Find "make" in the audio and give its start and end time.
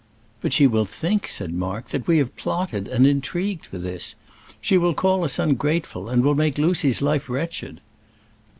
6.33-6.57